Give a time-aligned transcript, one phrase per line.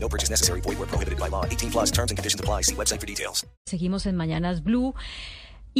[0.00, 0.60] No purchase necessary.
[0.62, 1.44] Void where prohibited by law.
[1.44, 2.62] 18 plus terms and conditions apply.
[2.62, 3.44] See website for details.
[3.66, 4.94] Seguimos en Mañanas Blue.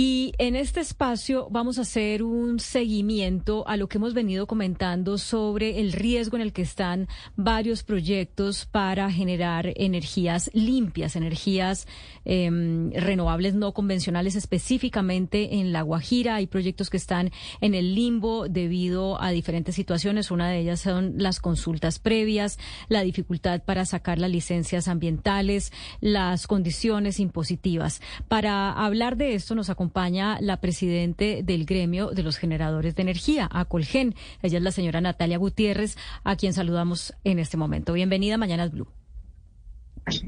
[0.01, 5.19] Y en este espacio vamos a hacer un seguimiento a lo que hemos venido comentando
[5.19, 11.89] sobre el riesgo en el que están varios proyectos para generar energías limpias, energías
[12.25, 12.49] eh,
[12.95, 16.37] renovables no convencionales, específicamente en La Guajira.
[16.37, 20.31] Hay proyectos que están en el limbo debido a diferentes situaciones.
[20.31, 26.47] Una de ellas son las consultas previas, la dificultad para sacar las licencias ambientales, las
[26.47, 28.01] condiciones impositivas.
[28.29, 33.03] Para hablar de esto nos acompaña acompaña la presidente del gremio de los generadores de
[33.03, 34.15] energía, Acolgen.
[34.43, 37.95] Ella es la señora Natalia Gutiérrez, a quien saludamos en este momento.
[37.95, 38.89] Bienvenida Mañanas Blue.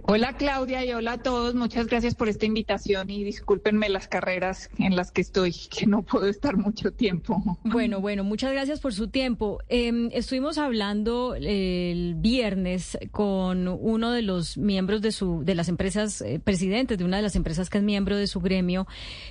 [0.03, 1.55] Hola Claudia y hola a todos.
[1.55, 6.03] Muchas gracias por esta invitación y discúlpenme las carreras en las que estoy, que no
[6.03, 7.59] puedo estar mucho tiempo.
[7.64, 9.61] Bueno, bueno, muchas gracias por su tiempo.
[9.69, 16.20] Eh, estuvimos hablando el viernes con uno de los miembros de su, de las empresas,
[16.20, 18.86] eh, presidentes de una de las empresas que es miembro de su gremio,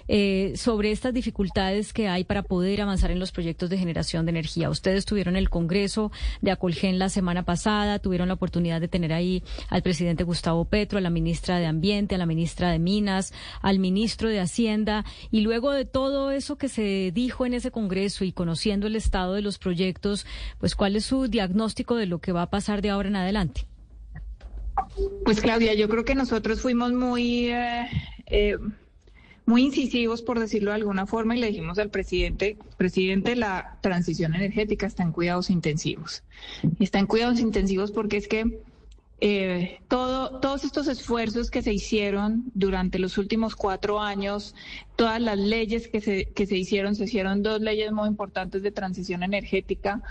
[0.07, 4.31] eh, sobre estas dificultades que hay para poder avanzar en los proyectos de generación de
[4.31, 4.69] energía.
[4.69, 6.11] Ustedes tuvieron el Congreso
[6.41, 10.63] de Acolgen la semana pasada, tuvieron la oportunidad de tener ahí al presidente Gustavo Gustavo
[10.63, 15.03] Petro, a la ministra de Ambiente, a la ministra de Minas, al ministro de Hacienda.
[15.31, 19.33] Y luego de todo eso que se dijo en ese Congreso y conociendo el estado
[19.33, 20.25] de los proyectos,
[20.57, 23.65] pues ¿cuál es su diagnóstico de lo que va a pasar de ahora en adelante?
[25.25, 27.49] Pues Claudia, yo creo que nosotros fuimos muy...
[27.49, 27.89] Eh,
[28.27, 28.57] eh,
[29.45, 34.35] muy incisivos, por decirlo de alguna forma, y le dijimos al presidente, presidente, la transición
[34.35, 36.23] energética está en cuidados intensivos.
[36.79, 38.61] Está en cuidados intensivos porque es que
[39.21, 44.55] eh, todo, todos estos esfuerzos que se hicieron durante los últimos cuatro años,
[44.95, 48.71] todas las leyes que se, que se hicieron, se hicieron dos leyes muy importantes de
[48.71, 50.01] transición energética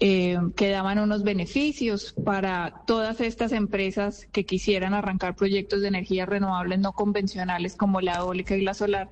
[0.00, 6.28] eh, que daban unos beneficios para todas estas empresas que quisieran arrancar proyectos de energías
[6.28, 9.10] renovables no convencionales como la eólica y la solar.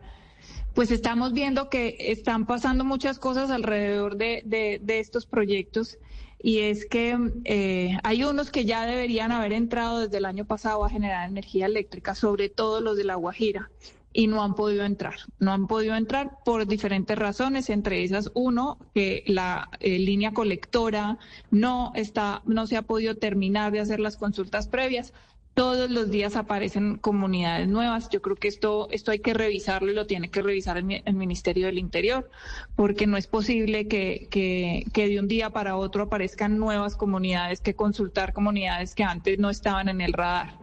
[0.75, 5.99] Pues estamos viendo que están pasando muchas cosas alrededor de, de, de estos proyectos
[6.43, 10.85] y es que eh, hay unos que ya deberían haber entrado desde el año pasado
[10.85, 13.71] a generar energía eléctrica, sobre todo los de La Guajira,
[14.13, 15.15] y no han podido entrar.
[15.39, 21.19] No han podido entrar por diferentes razones, entre esas uno que la eh, línea colectora
[21.53, 25.15] no está, no se ha podido terminar de hacer las consultas previas.
[25.55, 28.09] Todos los días aparecen comunidades nuevas.
[28.09, 31.67] Yo creo que esto, esto hay que revisarlo y lo tiene que revisar el, Ministerio
[31.67, 32.31] del Interior,
[32.75, 37.75] porque no es posible que, que, de un día para otro aparezcan nuevas comunidades, que
[37.75, 40.59] consultar comunidades que antes no estaban en el radar.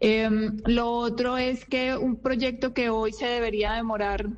[0.00, 0.30] Eh,
[0.66, 4.28] lo otro es que un proyecto que hoy se debería demorar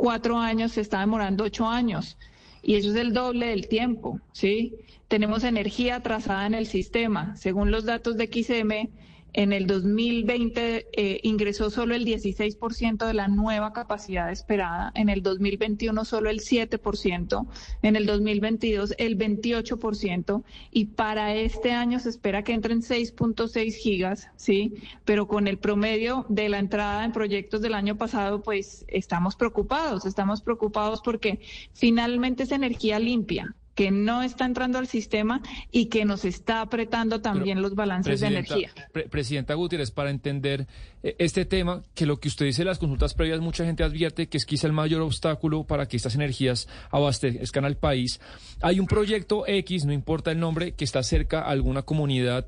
[0.00, 2.16] cuatro años se está demorando ocho años
[2.62, 4.74] y eso es el doble del tiempo, ¿sí?
[5.08, 7.36] Tenemos energía atrasada en el sistema.
[7.36, 8.90] Según los datos de XM,
[9.32, 15.22] en el 2020 eh, ingresó solo el 16% de la nueva capacidad esperada, en el
[15.22, 17.46] 2021 solo el 7%,
[17.82, 24.28] en el 2022 el 28% y para este año se espera que entren 6.6 gigas,
[24.36, 24.74] ¿sí?
[25.04, 30.06] Pero con el promedio de la entrada en proyectos del año pasado, pues estamos preocupados,
[30.06, 31.40] estamos preocupados porque
[31.72, 35.40] finalmente es energía limpia, que no está entrando al sistema
[35.72, 38.70] y que nos está apretando también Pero, los balances de energía.
[38.92, 40.66] Pre Presidenta Gutiérrez, para entender
[41.02, 44.28] eh, este tema, que lo que usted dice de las consultas previas, mucha gente advierte
[44.28, 48.20] que es quizá el mayor obstáculo para que estas energías abastezcan al país.
[48.60, 52.46] Hay un proyecto X, no importa el nombre, que está cerca a alguna comunidad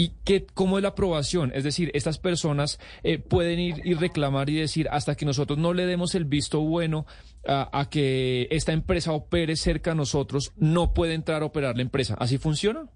[0.00, 1.52] ¿Y qué, cómo es la aprobación?
[1.54, 5.74] Es decir, estas personas eh, pueden ir y reclamar y decir, hasta que nosotros no
[5.74, 7.04] le demos el visto bueno
[7.46, 11.82] a, a, que esta empresa opere cerca a nosotros, no puede entrar a operar la
[11.82, 12.14] empresa.
[12.18, 12.88] ¿Así funciona?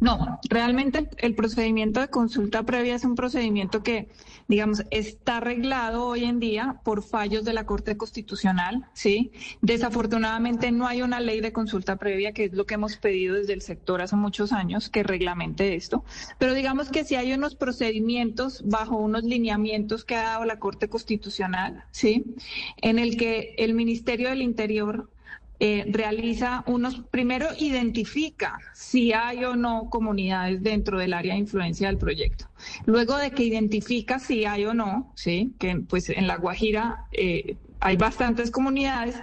[0.00, 4.08] No, realmente el procedimiento de consulta previa es un procedimiento que,
[4.48, 9.30] digamos, está arreglado hoy en día por fallos de la Corte Constitucional, ¿sí?
[9.60, 13.52] Desafortunadamente no hay una ley de consulta previa, que es lo que hemos pedido desde
[13.52, 16.02] el sector hace muchos años, que reglamente esto.
[16.38, 20.88] Pero digamos que si hay unos procedimientos bajo unos lineamientos que ha dado la Corte
[20.88, 22.24] Constitucional, ¿sí?
[22.78, 25.10] En el que el Ministerio del Interior
[25.62, 31.88] eh, realiza unos, primero identifica si hay o no comunidades dentro del área de influencia
[31.88, 32.46] del proyecto.
[32.86, 35.52] Luego de que identifica si hay o no, ¿sí?
[35.58, 39.16] que pues en La Guajira eh, hay bastantes comunidades,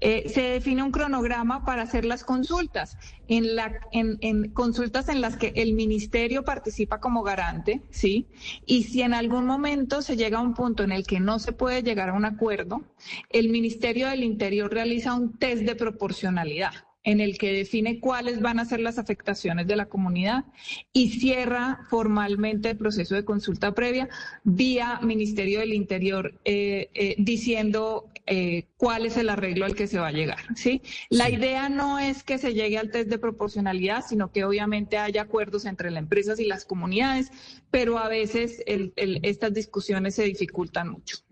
[0.00, 2.96] eh, se define un cronograma para hacer las consultas.
[3.26, 8.26] En, la, en, consultas en las que el ministerio participa como garante, ¿sí?
[8.64, 11.52] Y si en algún momento se llega a un punto en el que no se
[11.52, 12.82] puede llegar a un acuerdo,
[13.30, 18.60] el Ministerio del Interior realiza un test de proporcionalidad en el que define cuáles van
[18.60, 20.44] a ser las afectaciones de la comunidad
[20.92, 24.10] y cierra formalmente el proceso de consulta previa
[24.44, 29.98] vía Ministerio del Interior eh, eh, diciendo eh, cuál es el arreglo al que se
[29.98, 30.40] va a llegar.
[30.54, 30.82] ¿sí?
[31.08, 35.22] La idea no es que se llegue al test de proporcionalidad, sino que obviamente haya
[35.22, 37.30] acuerdos entre las empresas y las comunidades,
[37.70, 41.27] pero a veces estas discusiones se dificultan mucho.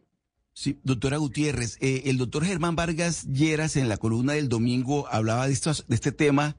[0.59, 5.47] Sí, doctora Gutiérrez, eh, el doctor Germán Vargas Lleras en la columna del domingo hablaba
[5.47, 6.57] de, estos, de este tema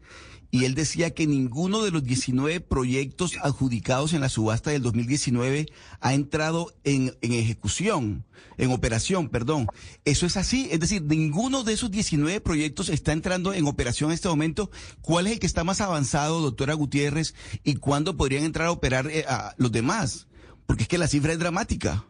[0.51, 5.65] y él decía que ninguno de los 19 proyectos adjudicados en la subasta del 2019
[5.99, 8.23] ha entrado en, en, ejecución,
[8.59, 9.65] en operación, perdón.
[10.05, 10.67] ¿Eso es así?
[10.69, 14.69] Es decir, ninguno de esos 19 proyectos está entrando en operación en este momento.
[15.01, 17.33] ¿Cuál es el que está más avanzado, doctora Gutiérrez?
[17.63, 20.27] ¿Y cuándo podrían entrar a operar eh, a los demás?
[20.67, 22.05] Porque es que la cifra es dramática.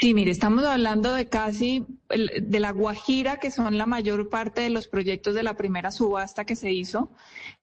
[0.00, 4.70] Sí, mire, estamos hablando de casi de la Guajira, que son la mayor parte de
[4.70, 7.12] los proyectos de la primera subasta que se hizo.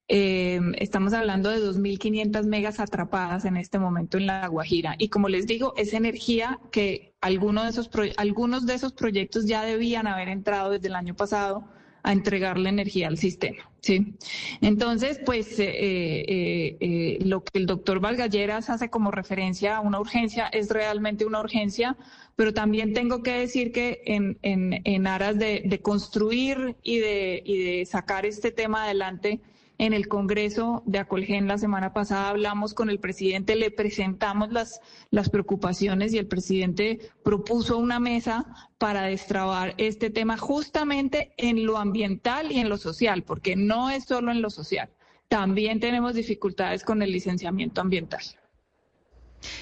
[0.08, 4.96] Eh, estamos hablando de 2.500 megas atrapadas en este momento en la Guajira.
[4.98, 9.64] Y como les digo, es energía que algunos de esos, algunos de esos proyectos ya
[9.64, 11.66] debían haber entrado desde el año pasado
[12.04, 13.70] a entregarle energía al sistema.
[13.82, 14.16] ¿sí?
[14.62, 20.00] Entonces, pues eh, eh, eh, lo que el doctor Valgalleras hace como referencia a una
[20.00, 21.98] urgencia es realmente una urgencia,
[22.36, 27.42] pero también tengo que decir que en, en, en aras de, de construir y de,
[27.46, 29.42] y de sacar este tema adelante,
[29.82, 34.80] en el Congreso de Acolgen la semana pasada hablamos con el presidente, le presentamos las,
[35.10, 38.46] las preocupaciones y el presidente propuso una mesa
[38.78, 44.04] para destrabar este tema justamente en lo ambiental y en lo social, porque no es
[44.04, 44.92] solo en lo social.
[45.30, 48.22] También tenemos dificultades con el licenciamiento ambiental.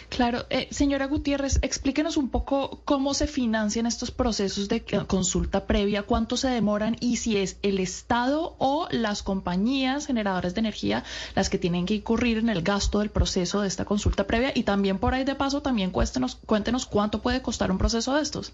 [0.09, 6.03] Claro, eh, señora Gutiérrez, explíquenos un poco cómo se financian estos procesos de consulta previa,
[6.03, 11.03] cuánto se demoran y si es el Estado o las compañías generadoras de energía
[11.35, 14.63] las que tienen que incurrir en el gasto del proceso de esta consulta previa y
[14.63, 18.53] también por ahí de paso también cuéntenos, cuéntenos cuánto puede costar un proceso de estos.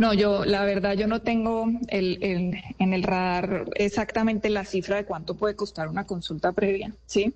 [0.00, 5.04] No, yo, la verdad, yo no tengo el, en el radar exactamente la cifra de
[5.04, 7.34] cuánto puede costar una consulta previa, ¿sí?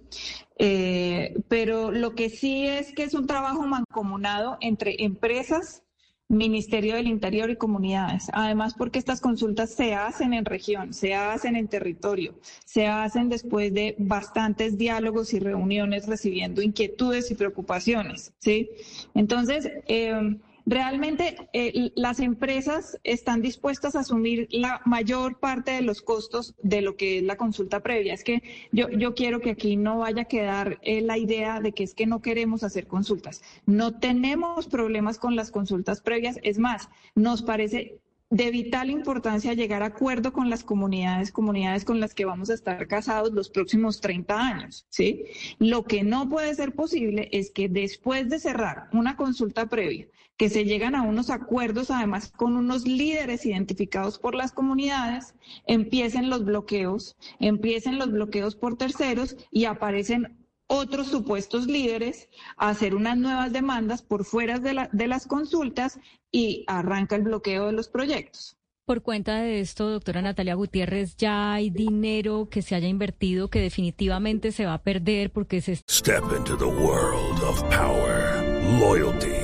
[0.59, 5.83] Eh, pero lo que sí es que es un trabajo mancomunado entre empresas,
[6.29, 8.31] Ministerio del Interior y comunidades.
[8.33, 12.35] Además, porque estas consultas se hacen en región, se hacen en territorio,
[12.65, 18.71] se hacen después de bastantes diálogos y reuniones recibiendo inquietudes y preocupaciones, ¿sí?
[19.15, 26.01] Entonces, eh, Realmente eh, las empresas están dispuestas a asumir la mayor parte de los
[26.01, 28.15] costos de lo que es la consulta previa.
[28.15, 31.73] Es que yo, yo quiero que aquí no vaya a quedar eh, la idea de
[31.73, 33.43] que es que no queremos hacer consultas.
[33.67, 36.39] No tenemos problemas con las consultas previas.
[36.43, 38.01] Es más, nos parece
[38.35, 42.55] de vital importancia llegar a acuerdo con las comunidades, comunidades con las que vamos a
[42.55, 45.27] estar casados los próximos 30 años, ¿sí?
[45.61, 50.51] Lo que no puede ser posible es que después de cerrar una consulta previa, que
[50.51, 55.37] se llegan a unos acuerdos, además con unos líderes identificados por las comunidades,
[55.69, 62.95] empiecen los bloqueos, empiecen los bloqueos por terceros y aparecen otros supuestos líderes a hacer
[62.95, 65.99] unas nuevas demandas por fuera de, de las consultas
[66.31, 68.57] y arranca el bloqueo de los proyectos.
[68.87, 73.61] Por cuenta de esto, doctora Natalia Gutiérrez, ya hay dinero que se haya invertido que
[73.61, 75.77] definitivamente se va a perder porque se...
[75.91, 78.43] Step into the world of power,
[78.79, 79.44] loyalty.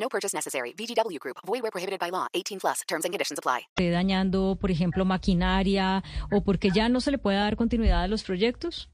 [0.00, 0.72] No purchase necessary.
[0.72, 1.36] VGW Group.
[1.46, 2.26] Void where prohibited by law.
[2.32, 2.80] 18 plus.
[2.88, 3.68] Terms and conditions apply.
[3.76, 6.02] Dañando, por ejemplo, maquinaria
[6.32, 8.88] o porque ya no se le puede dar continuidad a los proyectos.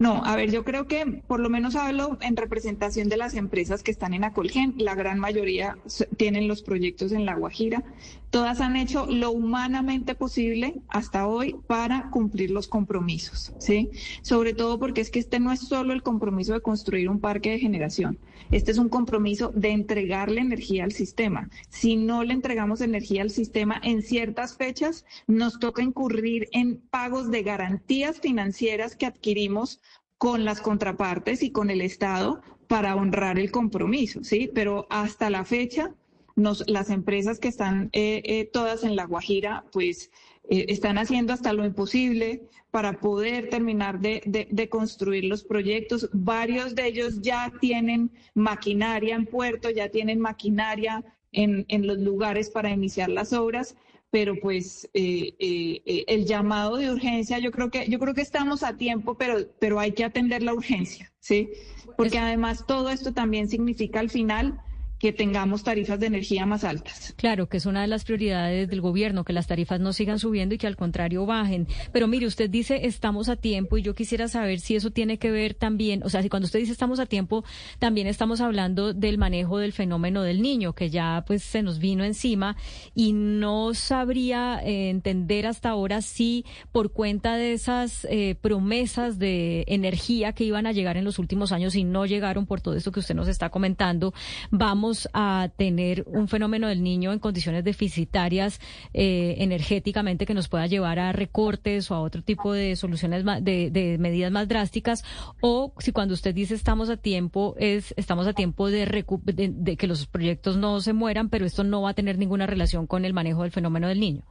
[0.00, 3.82] No, a ver, yo creo que por lo menos hablo en representación de las empresas
[3.82, 4.74] que están en Acolgen.
[4.76, 5.76] La gran mayoría
[6.16, 7.82] tienen los proyectos en La Guajira.
[8.30, 13.90] Todas han hecho lo humanamente posible hasta hoy para cumplir los compromisos, ¿sí?
[14.22, 17.50] Sobre todo porque es que este no es solo el compromiso de construir un parque
[17.50, 18.18] de generación.
[18.50, 21.48] Este es un compromiso de entregarle energía al sistema.
[21.70, 27.30] Si no le entregamos energía al sistema en ciertas fechas, nos toca incurrir en pagos
[27.30, 29.80] de garantías financieras que adquirimos
[30.18, 34.50] con las contrapartes y con el Estado para honrar el compromiso, ¿sí?
[34.54, 35.94] Pero hasta la fecha,
[36.38, 40.10] nos, las empresas que están eh, eh, todas en La Guajira, pues
[40.48, 46.08] eh, están haciendo hasta lo imposible para poder terminar de, de, construir los proyectos.
[46.12, 52.50] Varios de ellos ya tienen maquinaria en puerto, ya tienen maquinaria en, en los lugares
[52.50, 53.74] para iniciar las obras
[54.10, 58.22] pero pues eh, eh, eh, el llamado de urgencia, yo creo que yo creo que
[58.22, 61.50] estamos a tiempo, pero pero hay que atender la urgencia, sí,
[61.96, 64.60] porque además todo esto también significa al final
[64.98, 67.14] que tengamos tarifas de energía más altas.
[67.16, 70.54] Claro, que es una de las prioridades del gobierno, que las tarifas no sigan subiendo
[70.54, 71.68] y que al contrario bajen.
[71.92, 75.30] Pero mire, usted dice estamos a tiempo y yo quisiera saber si eso tiene que
[75.30, 77.44] ver también, o sea, si cuando usted dice estamos a tiempo,
[77.78, 82.04] también estamos hablando del manejo del fenómeno del niño, que ya pues se nos vino
[82.04, 82.56] encima
[82.94, 89.64] y no sabría eh, entender hasta ahora si por cuenta de esas eh, promesas de
[89.68, 92.90] energía que iban a llegar en los últimos años y no llegaron por todo esto
[92.90, 94.12] que usted nos está comentando,
[94.50, 98.60] vamos a tener un fenómeno del niño en condiciones deficitarias
[98.94, 103.96] eh, energéticamente que nos pueda llevar a recortes o a otro tipo de soluciones, de,
[103.98, 105.04] medidas más drásticas,
[105.40, 109.86] o si cuando usted dice estamos a tiempo, es estamos a tiempo de, de que
[109.86, 113.12] los proyectos no se mueran, pero esto no va a tener ninguna relación con el
[113.12, 114.22] manejo del fenómeno del niño.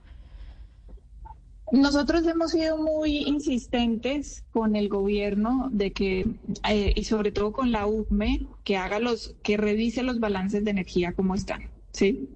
[1.72, 6.26] Nosotros hemos sido muy insistentes con el gobierno de que,
[6.70, 10.72] eh, y sobre todo con la UME, que haga los, que revise los balances de
[10.72, 11.70] energía como están.
[11.92, 12.30] Sí.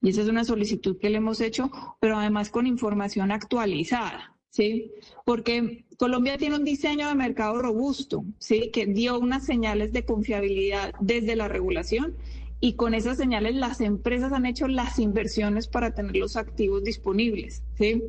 [0.00, 4.34] Y esa es una solicitud que le hemos hecho, pero además con información actualizada.
[4.50, 4.90] Sí.
[5.24, 10.94] Porque Colombia tiene un diseño de mercado robusto, sí, que dio unas señales de confiabilidad
[11.00, 12.16] desde la regulación
[12.60, 17.62] y con esas señales las empresas han hecho las inversiones para tener los activos disponibles.
[17.74, 18.02] ¿sí?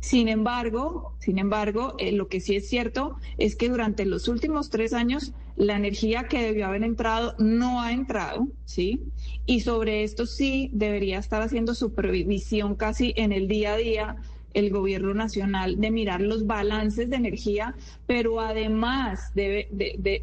[0.00, 4.70] Sin embargo, sin embargo, eh, lo que sí es cierto es que durante los últimos
[4.70, 9.00] tres años la energía que debió haber entrado no ha entrado, ¿sí?
[9.46, 14.16] Y sobre esto sí debería estar haciendo supervisión casi en el día a día
[14.56, 17.74] el gobierno nacional de mirar los balances de energía,
[18.06, 19.68] pero además debe,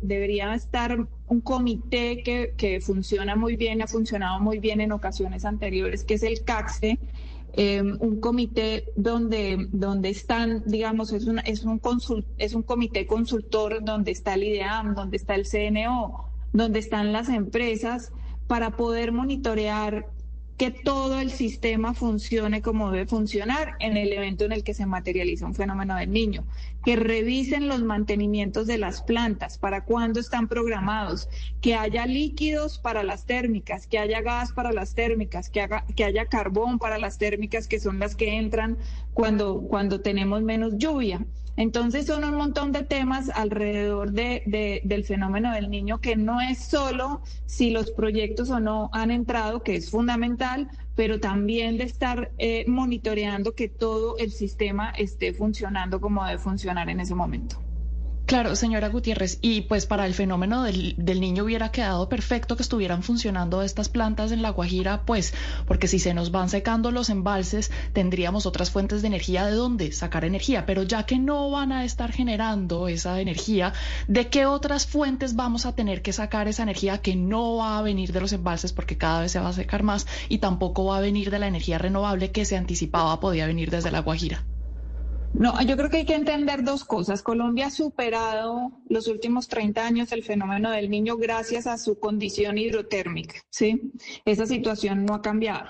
[0.02, 5.46] debería estar un comité que, que, funciona muy bien, ha funcionado muy bien en ocasiones
[5.46, 6.98] anteriores, que es el CACSE,
[7.54, 11.80] em, un comité donde, donde están, digamos, es, es, un
[12.40, 17.30] es un comité consultor donde está el IDEAM, donde está el CNO, donde están las
[17.30, 18.12] empresas
[18.48, 20.08] para poder monitorear
[20.58, 24.86] que todo el sistema funcione como debe funcionar en el evento en el que se
[24.86, 26.46] materializa un fenómeno del niño,
[26.86, 31.28] que revisen los mantenimientos de las plantas, para cuándo están programados,
[31.62, 36.04] que haya líquidos para las térmicas, que haya gas para las térmicas, que, haga, que
[36.04, 38.78] haya carbón para las térmicas, que son las que entran
[39.14, 41.26] cuando, cuando tenemos menos lluvia.
[41.56, 46.60] Entonces son un montón de temas alrededor de, del fenómeno del niño que no es
[46.60, 52.32] solo si los proyectos o no han entrado, que es fundamental, pero también de estar
[52.40, 57.60] eh, monitoreando que todo el sistema esté funcionando como debe funcionar en ese momento.
[58.26, 63.04] Claro, señora Gutiérrez, y pues para el fenómeno del, niño hubiera quedado perfecto que estuvieran
[63.04, 65.34] funcionando estas plantas en La Guajira, pues
[65.68, 69.92] porque si se nos van secando los embalses, tendríamos otras fuentes de energía de dónde
[69.92, 73.74] sacar energía, pero ya que no van a estar generando esa energía,
[74.08, 77.82] ¿de qué otras fuentes vamos a tener que sacar esa energía que no va a
[77.82, 80.98] venir de los embalses porque cada vez se va a secar más y tampoco va
[80.98, 84.46] a venir de la energía renovable que se anticipaba podía venir desde La Guajira?
[85.34, 87.24] No, yo creo que hay que entender dos cosas.
[87.24, 92.58] Colombia ha superado los últimos 30 años el fenómeno del niño gracias a su condición
[92.58, 93.94] hidrotérmica, ¿sí?
[94.26, 95.70] Esa situación no ha cambiado.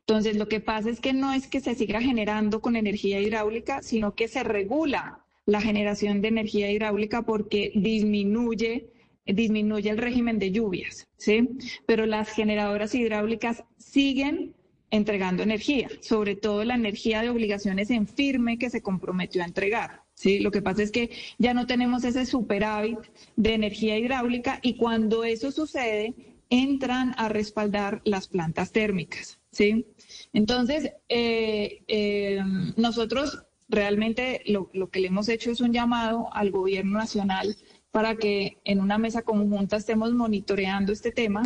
[0.00, 3.82] Entonces, lo que pasa es que no es que se siga generando con energía hidráulica,
[3.82, 8.92] sino que se regula la generación de energía hidráulica porque disminuye
[9.26, 11.48] disminuye el régimen de lluvias, ¿sí?
[11.86, 14.54] Pero las generadoras hidráulicas siguen
[14.90, 20.02] entregando energía, sobre todo la energía de obligaciones en firme que se comprometió a entregar.
[20.14, 20.40] ¿sí?
[20.40, 22.98] Lo que pasa es que ya no tenemos ese superávit
[23.36, 26.14] de energía hidráulica y cuando eso sucede,
[26.50, 29.38] entran a respaldar las plantas térmicas.
[29.52, 29.86] ¿sí?
[30.32, 32.40] Entonces, eh, eh,
[32.76, 37.56] nosotros realmente lo, lo que le hemos hecho es un llamado al gobierno nacional
[37.92, 41.42] para que en una mesa conjunta estemos monitoreando este tema,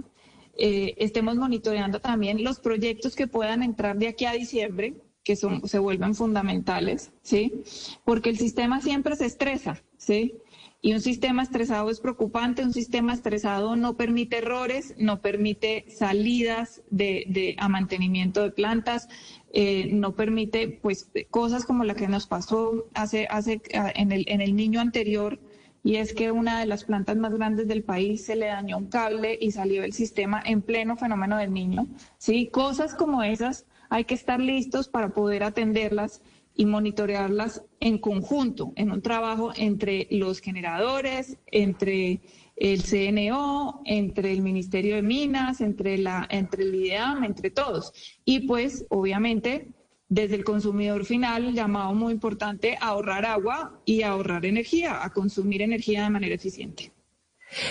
[0.56, 4.94] eh, estemos monitoreando también los proyectos que puedan entrar de aquí a diciembre,
[5.24, 7.62] que son, se vuelven fundamentales, ¿sí?
[8.04, 10.34] Porque el sistema siempre se estresa, ¿sí?
[10.82, 16.82] Y un sistema estresado es preocupante, un sistema estresado no permite errores, no permite salidas
[16.90, 19.08] de, a mantenimiento de plantas,
[19.54, 24.42] eh, no permite pues cosas como la que nos pasó hace, hace en, el, en
[24.42, 25.40] el niño anterior,
[25.84, 28.86] y es que una de las plantas más grandes del país se le dañó un
[28.86, 31.86] cable y salió el sistema en pleno fenómeno del niño.
[32.16, 36.22] Sí, cosas como esas hay que estar listos para poder atenderlas
[36.56, 42.22] y monitorearlas en conjunto, en un trabajo entre los generadores, entre
[42.56, 47.92] el CNO, entre el Ministerio de Minas, entre, la, entre el IDEAM, entre todos.
[48.24, 49.68] Y pues, obviamente,
[50.14, 55.12] desde el consumidor final, llamado muy importante a ahorrar agua y a ahorrar energía, a
[55.12, 56.92] consumir energía de manera eficiente.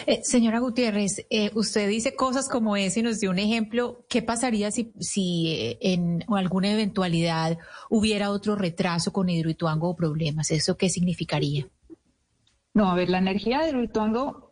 [0.07, 4.05] Eh, señora Gutiérrez, eh, usted dice cosas como ese y nos dio un ejemplo.
[4.09, 7.57] ¿Qué pasaría si, si eh, en alguna eventualidad
[7.89, 10.51] hubiera otro retraso con Hidroituango o problemas?
[10.51, 11.69] ¿Eso qué significaría?
[12.73, 14.51] No, a ver, la energía de Hidroituango,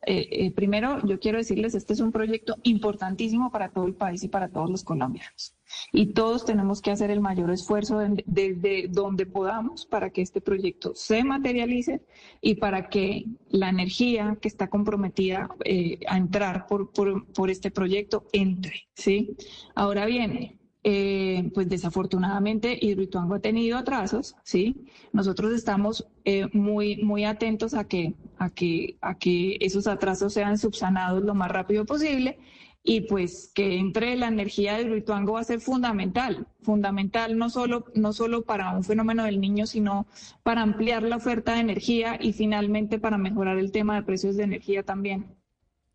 [0.56, 4.50] primero yo quiero decirles, este es un proyecto importantísimo para todo el país y para
[4.50, 5.56] todos los colombianos
[5.92, 10.94] y todos tenemos que hacer el mayor esfuerzo desde donde podamos para que este proyecto
[10.96, 12.02] se materialice
[12.42, 18.26] y para que la energía que está comprometida eh, a entrar por, por, este proyecto
[18.32, 19.36] entre, ¿sí?
[19.76, 24.86] Ahora bien, eh, pues desafortunadamente Hidroituango ha tenido atrasos, ¿sí?
[25.14, 30.58] Nosotros estamos eh, muy, muy atentos a que, a, que, a que esos atrasos sean
[30.58, 32.40] subsanados lo más rápido posible
[32.84, 37.86] y pues que entre la energía del Rituango va a ser fundamental, fundamental no solo,
[37.94, 40.08] no solo para un fenómeno del niño, sino
[40.42, 44.44] para ampliar la oferta de energía y finalmente para mejorar el tema de precios de
[44.44, 45.41] energía también.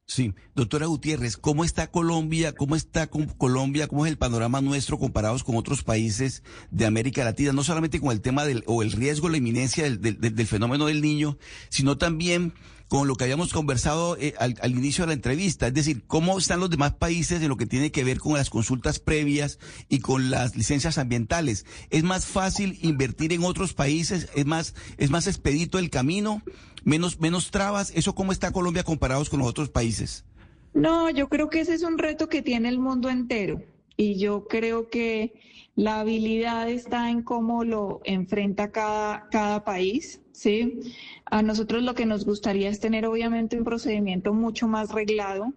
[0.09, 2.53] Sí, doctora Gutiérrez, ¿cómo está Colombia?
[2.53, 3.89] ¿Cómo está Colombia?
[3.89, 7.53] ¿Cómo es el panorama nuestro comparados con otros países de América Latina?
[7.53, 11.03] No solamente con el tema del, o el riesgo, la inminencia del, del fenómeno del
[11.03, 11.39] niño,
[11.71, 12.55] sino también
[12.89, 16.61] con lo que habíamos conversado eh, al, inicio de la entrevista, es decir, cómo están
[16.61, 19.59] los demás países en lo que tiene que ver con las consultas previas
[19.89, 21.67] y con las licencias ambientales.
[21.91, 24.29] ¿Es más fácil invertir en otros países?
[24.35, 26.43] ¿Es más, es más expedito el camino?
[26.87, 27.91] ¿Menos, menos trabas?
[27.97, 30.25] ¿Eso cómo está Colombia comparados con los otros países?
[30.73, 33.61] No, yo creo que ese es un reto que tiene el mundo entero
[33.97, 35.34] y yo creo que
[35.75, 40.78] la habilidad está en cómo lo enfrenta cada, cada país, ¿sí?
[41.25, 45.52] A nosotros lo que nos gustaría es tener obviamente un procedimiento mucho más reglado,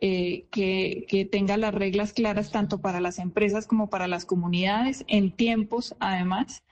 [0.00, 5.04] eh, que, que, tenga las reglas claras tanto para las empresas como para las comunidades,
[5.06, 6.62] en tiempos además,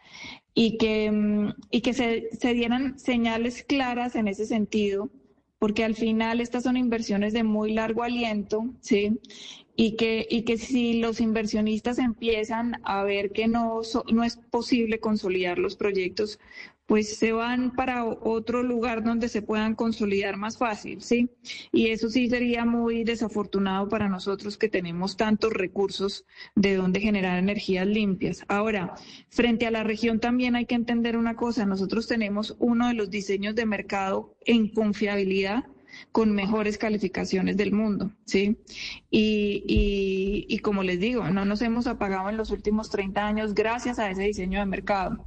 [0.54, 5.10] y que, mm, y que se, se dieran señales claras en ese sentido
[5.58, 9.20] porque al final estas son inversiones de muy largo aliento, ¿sí?
[9.76, 13.80] y que, y que si los inversionistas empiezan a ver que no,
[14.12, 16.38] no es posible consolidar los proyectos,
[16.90, 21.30] pues se van para otro lugar donde se puedan consolidar más fácil, ¿sí?
[21.70, 26.24] Y eso sí sería muy desafortunado para nosotros que tenemos tantos recursos
[26.56, 28.44] de donde generar energías limpias.
[28.48, 28.96] Ahora,
[29.28, 33.08] frente a la región también hay que entender una cosa, nosotros tenemos uno de los
[33.08, 35.66] diseños de mercado en confiabilidad
[36.12, 38.58] con mejores calificaciones del mundo, ¿sí?
[39.10, 43.98] Y, y, como les digo, no nos hemos apagado en los últimos 30 años gracias
[43.98, 45.24] a ese diseño de mercado.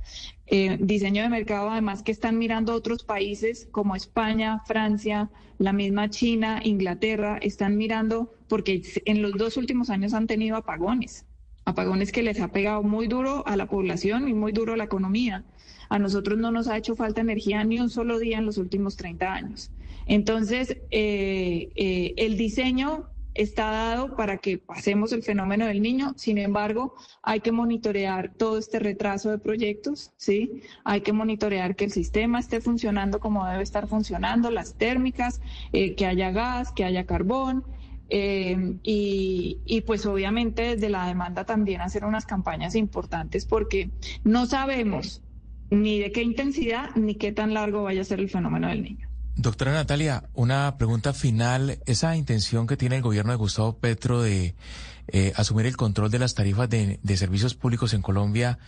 [0.55, 6.11] Eh, diseño de mercado además que están mirando otros países como España, Francia, la misma
[6.11, 11.25] China, Inglaterra, están mirando porque en los dos últimos años han tenido apagones,
[11.65, 14.83] apagones que les ha pegado muy duro a la población y muy duro a la
[14.83, 15.43] economía.
[15.89, 18.95] A nosotros no nos ha hecho falta energía ni un solo día en los últimos
[18.95, 19.71] 30 años.
[20.05, 26.37] Entonces, eh, eh, el diseño está dado para que pasemos el fenómeno del niño, sin
[26.37, 30.61] embargo, hay que monitorear todo este retraso de proyectos, ¿sí?
[30.83, 35.41] Hay que monitorear que el sistema esté funcionando como debe estar funcionando, las térmicas,
[35.71, 37.63] eh, que haya gas, que haya carbón,
[38.09, 43.89] y, y, pues obviamente desde la demanda también hacer unas campañas importantes porque
[44.23, 45.23] no sabemos
[45.71, 49.12] ni de qué intensidad ni qué tan largo vaya a ser el fenómeno del niño.
[49.35, 51.79] Doctora Natalia, una pregunta final.
[51.85, 54.55] Esa intención que tiene el gobierno de Gustavo Petro de
[55.07, 58.59] eh, asumir el control de las tarifas de, servicios públicos en Colombia,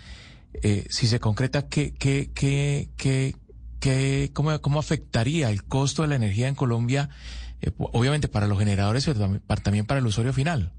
[0.54, 2.90] eh, si se concreta, ¿qué, qué, qué,
[3.80, 7.10] qué, cómo, cómo, afectaría el costo de la energía en Colombia,
[7.62, 10.74] eh, obviamente para los generadores, pero también para el usuario final?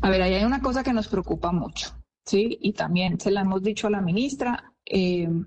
[0.00, 2.58] A ver, ahí hay una cosa que nos preocupa mucho, ¿sí?
[2.60, 4.72] Y también se la hemos dicho a la ministra.
[4.86, 5.46] el,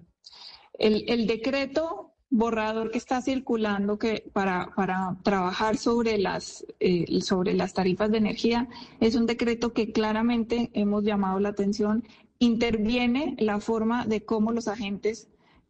[0.80, 7.74] el decreto borrador que está circulando que para, para trabajar sobre las, eh, sobre las
[7.74, 8.68] tarifas de energía
[9.00, 12.04] es un decreto que claramente hemos llamado la atención,
[12.40, 15.30] interviene la forma de cómo los agentes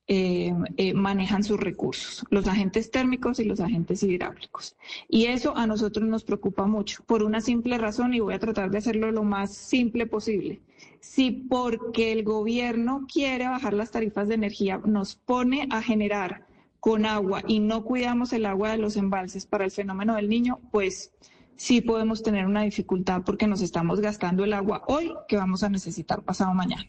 [0.09, 4.77] eh, eh, manejan sus recursos, los agentes térmicos y los agentes hidráulicos.
[5.09, 8.71] Y eso a nosotros nos preocupa mucho, por una simple razón, y voy a tratar
[8.71, 10.61] de hacerlo lo más simple posible.
[11.01, 16.46] Si porque el gobierno quiere bajar las tarifas de energía, nos pone a generar
[16.88, 20.62] con agua y no cuidamos el agua de los embalses para el fenómeno del niño,
[20.71, 21.12] pues
[21.58, 25.69] sí podemos tener una dificultad porque nos estamos gastando el agua hoy que vamos a
[25.69, 26.88] necesitar pasado mañana.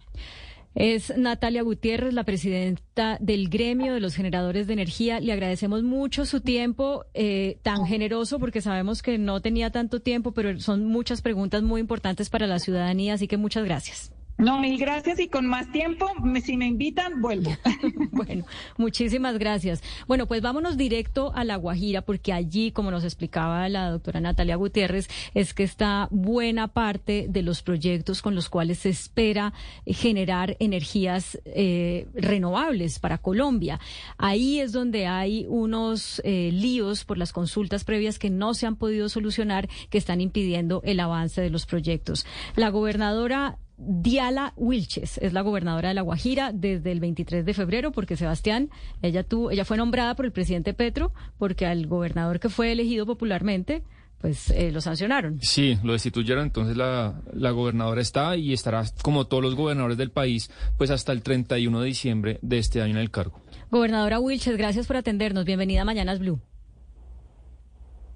[0.77, 5.19] Es Natalia Gutiérrez, la presidenta del gremio de los generadores de energía.
[5.19, 10.31] Le agradecemos mucho su tiempo eh, tan generoso porque sabemos que no tenía tanto tiempo,
[10.31, 14.13] pero son muchas preguntas muy importantes para la ciudadanía, así que muchas gracias.
[14.39, 16.07] No, mil gracias y con más tiempo,
[16.45, 17.51] si me invitan, vuelvo.
[18.13, 18.45] bueno,
[18.77, 19.83] muchísimas gracias.
[20.07, 24.55] Bueno, pues vámonos directo a La Guajira porque allí, como nos explicaba la doctora Natalia
[24.55, 29.53] Gutiérrez, es que está buena parte de los proyectos con los cuales se espera
[29.85, 33.81] generar energías eh, renovables para Colombia.
[34.19, 38.77] Ahí es donde hay unos eh, líos por las consultas previas que no se han
[38.77, 42.25] podido solucionar que están impidiendo el avance de los proyectos.
[42.55, 47.93] La gobernadora Diala Wilches es la gobernadora de La Guajira desde el 23 de febrero,
[47.93, 48.71] porque Sebastián,
[49.03, 53.07] ella, tuvo, ella fue nombrada por el presidente Petro, porque al gobernador que fue elegido
[53.07, 53.85] popularmente,
[54.21, 55.39] pues eh, lo sancionaron.
[55.41, 60.11] Sí, lo destituyeron, entonces la, la gobernadora está y estará, como todos los gobernadores del
[60.11, 63.41] país, pues hasta el 31 de diciembre de este año en el cargo.
[63.71, 65.45] Gobernadora Wilches, gracias por atendernos.
[65.45, 66.41] Bienvenida a Mañanas Blue.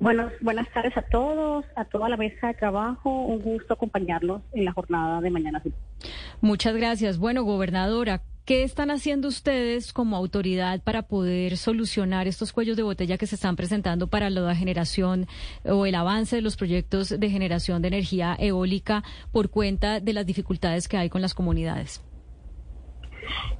[0.02, 3.24] Buenos, buenas tardes a todos, a toda la mesa de trabajo.
[3.24, 5.62] Un gusto acompañarlos en la jornada de mañana.
[6.40, 7.18] Muchas gracias.
[7.18, 13.16] Bueno, gobernadora, ¿qué están haciendo ustedes como autoridad para poder solucionar estos cuellos de botella
[13.16, 15.28] que se están presentando para la generación
[15.64, 20.26] o el avance de los proyectos de generación de energía eólica por cuenta de las
[20.26, 22.02] dificultades que hay con las comunidades?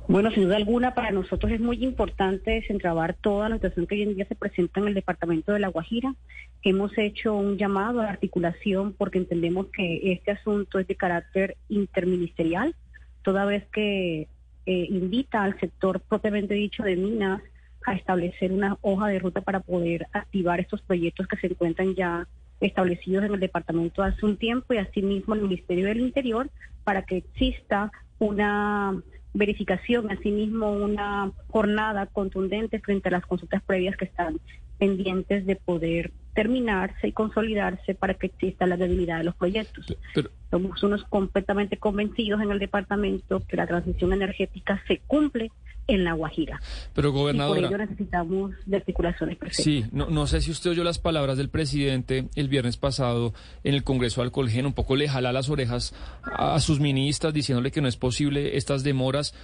[0.09, 4.03] Bueno, sin duda alguna, para nosotros es muy importante desentrabar toda la situación que hoy
[4.03, 6.15] en día se presenta en el departamento de La Guajira.
[6.63, 11.57] Hemos hecho un llamado a la articulación porque entendemos que este asunto es de carácter
[11.69, 12.75] interministerial,
[13.23, 14.29] toda vez que
[14.67, 17.41] eh, invita al sector propiamente dicho de minas
[17.87, 22.27] a establecer una hoja de ruta para poder activar estos proyectos que se encuentran ya
[22.61, 26.49] establecidos en el departamento hace un tiempo y asimismo el Ministerio del Interior
[26.85, 29.03] para que exista una
[29.35, 34.40] verificación, asimismo una jornada contundente frente a las consultas previas que están
[34.79, 39.95] pendientes de poder terminarse y consolidarse para que exista la debilidad de los proyectos.
[40.51, 45.51] Somos unos completamente convencidos en el departamento que la transición energética se cumple
[45.88, 46.61] en La Guajira.
[46.95, 47.61] Pero gobernadora...
[47.61, 49.64] por ello necesitamos de articulaciones perfectas.
[49.64, 53.75] Sí, no, no sé si usted oyó las palabras del presidente el viernes pasado en
[53.75, 57.81] el Congreso de Alcolgen, un poco le jala las orejas a sus ministras diciéndole que
[57.81, 59.35] no es posible estas demoras.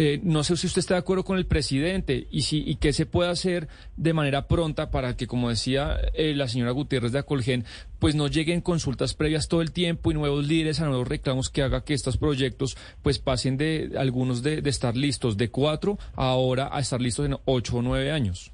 [0.00, 2.92] Eh, no sé si usted está de acuerdo con el presidente y si y qué
[2.92, 7.18] se puede hacer de manera pronta para que, como decía eh, la señora Gutiérrez de
[7.18, 7.64] Acolgen,
[7.98, 11.62] pues no lleguen consultas previas todo el tiempo y nuevos líderes a nuevos reclamos que
[11.62, 16.78] haga que estos proyectos pues pasen de algunos de, estar listos de cuatro ahora a
[16.78, 18.52] estar listos en ocho o nueve años.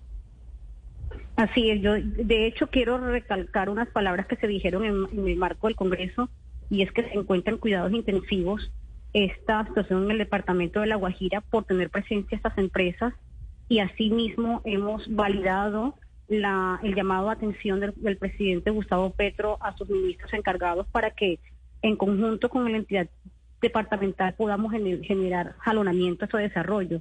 [1.37, 5.67] Así es, yo de hecho quiero recalcar unas palabras que se dijeron en el marco
[5.67, 6.31] del Congreso
[6.71, 8.71] y es que se encuentran cuidados intensivos
[9.15, 13.15] esta situación en el departamento de La Guajira por tener presencia estas empresas
[13.69, 15.95] y asimismo hemos validado
[16.29, 21.39] la, el llamado a atención del, presidente Gustavo Petro a sus ministros encargados para que
[21.83, 23.09] en conjunto con la entidad
[23.61, 27.01] departamental podamos generar jalonamiento a su desarrollo.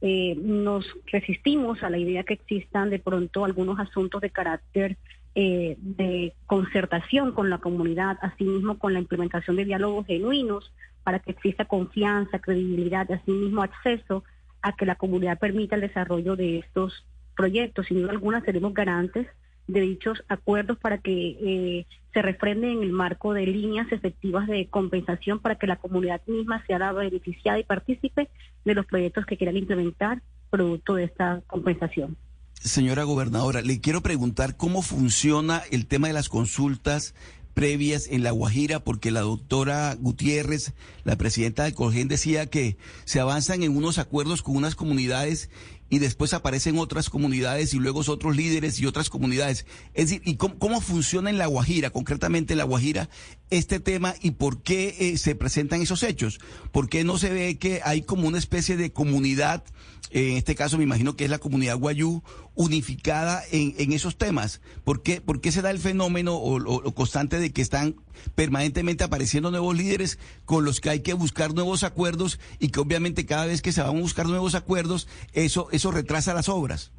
[0.00, 4.98] Eh, nos resistimos a la idea que existan de pronto algunos asuntos de carácter
[5.34, 10.72] eh, de concertación con la comunidad, asimismo con la implementación de diálogos genuinos
[11.04, 14.24] para que exista confianza, credibilidad, y asimismo acceso
[14.62, 17.04] a que la comunidad permita el desarrollo de estos
[17.36, 17.86] proyectos.
[17.86, 19.26] Sin duda alguna seremos garantes
[19.66, 24.66] de dichos acuerdos para que eh, se refrenden en el marco de líneas efectivas de
[24.66, 28.28] compensación para que la comunidad misma sea la beneficiada y partícipe
[28.64, 32.16] de los proyectos que quieran implementar producto de esta compensación.
[32.54, 37.14] Señora gobernadora, le quiero preguntar cómo funciona el tema de las consultas
[37.54, 40.72] previas en La Guajira, porque la doctora Gutiérrez,
[41.04, 45.48] la presidenta de Colgen, decía que se avanzan en unos acuerdos con unas comunidades
[45.94, 49.64] y después aparecen otras comunidades y luego otros líderes y otras comunidades.
[49.94, 53.08] Es decir, ¿y cómo, cómo funciona en La Guajira, concretamente en La Guajira,
[53.50, 56.40] este tema y por qué eh, se presentan esos hechos?
[56.72, 59.62] ¿Por qué no se ve que hay como una especie de comunidad,
[60.10, 62.22] eh, en este caso me imagino que es la comunidad guayú,
[62.54, 64.60] unificada en, en esos temas?
[64.84, 67.96] ¿Por qué, ¿Por qué se da el fenómeno o, o- o constante de que están
[68.34, 73.26] permanentemente apareciendo nuevos líderes con los que hay que buscar nuevos acuerdos y que obviamente
[73.26, 76.92] cada vez que se van a buscar nuevos acuerdos, eso, eso retrasa las obras?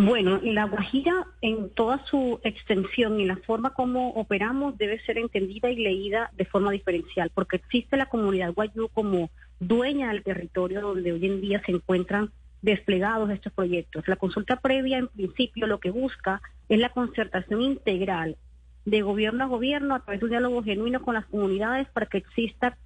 [0.00, 5.70] Bueno, la Guajira en toda su extensión y la forma como operamos debe ser entendida
[5.70, 9.28] y leída de forma diferencial, porque existe la comunidad guayú como
[9.58, 12.30] dueña del territorio donde hoy en día se encuentran
[12.62, 14.06] desplegados estos proyectos.
[14.06, 18.36] La consulta previa, en principio, lo que busca es la concertación integral
[18.84, 22.18] de gobierno a gobierno a través de un diálogo genuino con las comunidades para que
[22.18, 22.78] exista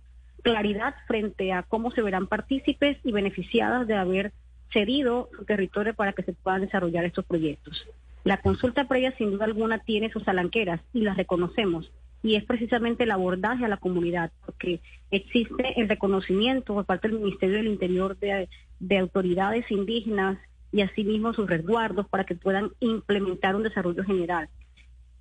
[0.43, 4.33] claridad frente a cómo se verán partícipes y beneficiadas de haber
[4.73, 7.87] cedido su territorio para que se puedan desarrollar estos proyectos.
[8.25, 11.91] La consulta previa, sin duda alguna, tiene sus alanqueras y las reconocemos.
[12.23, 17.19] Y es precisamente el abordaje a la comunidad, porque existe el reconocimiento por parte del
[17.19, 20.39] Ministerio del Interior de, de autoridades indígenas
[20.71, 24.49] y asimismo sus resguardos para que puedan implementar un desarrollo general.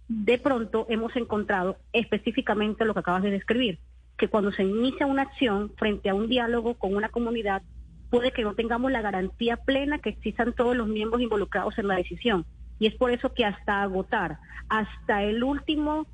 [0.07, 3.79] De pronto hemos encontrado específicamente lo que acabas de describir,
[4.21, 7.63] que cuando se inicia una acción frente a un diálogo con una comunidad,
[8.11, 11.95] puede que no tengamos la garantía plena que existan todos los miembros involucrados en la
[11.95, 12.45] decisión.
[12.77, 14.37] Y es por eso que hasta agotar,
[14.69, 16.05] hasta el último,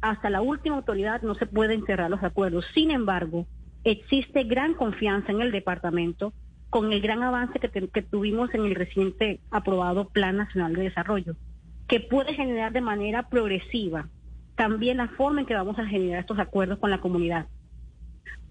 [0.00, 2.64] hasta la última autoridad no se pueden cerrar los acuerdos.
[2.74, 3.48] Sin embargo,
[3.82, 6.32] existe gran confianza en el departamento
[6.70, 11.34] con el gran avance que, que tuvimos en el reciente aprobado Plan Nacional de Desarrollo,
[11.88, 14.06] que puede generar de manera progresiva
[14.56, 17.46] también la forma en que vamos a generar estos acuerdos con la comunidad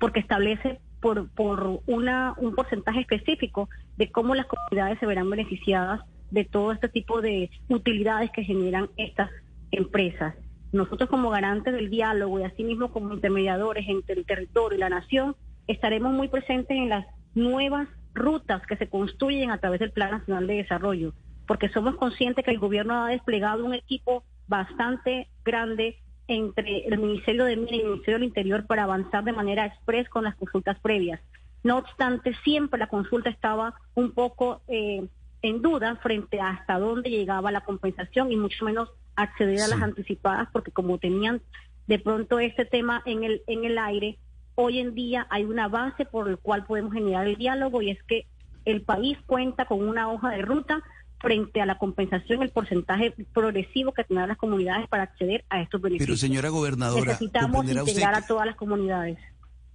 [0.01, 6.01] porque establece por, por una, un porcentaje específico de cómo las comunidades se verán beneficiadas
[6.31, 9.29] de todo este tipo de utilidades que generan estas
[9.69, 10.35] empresas.
[10.71, 15.35] Nosotros como garantes del diálogo y asimismo como intermediadores entre el territorio y la nación,
[15.67, 20.47] estaremos muy presentes en las nuevas rutas que se construyen a través del Plan Nacional
[20.47, 21.13] de Desarrollo,
[21.45, 27.45] porque somos conscientes que el gobierno ha desplegado un equipo bastante grande entre el Ministerio
[27.45, 30.80] de Minas y el Ministerio del Interior para avanzar de manera express con las consultas
[30.80, 31.19] previas.
[31.63, 35.06] No obstante, siempre la consulta estaba un poco eh,
[35.41, 39.82] en duda frente a hasta dónde llegaba la compensación y mucho menos acceder a las
[39.82, 41.41] anticipadas, porque como tenían
[41.88, 44.17] de pronto este tema en el, en el aire,
[44.56, 48.01] hoy en día hay una base por el cual podemos generar el diálogo y es
[48.04, 48.25] que
[48.65, 50.84] el país cuenta con una hoja de ruta
[51.21, 55.81] frente a la compensación, el porcentaje progresivo que tendrán las comunidades para acceder a estos
[55.81, 56.07] beneficios.
[56.07, 59.17] Pero señora gobernadora, Necesitamos usted integrar que- a todas las comunidades.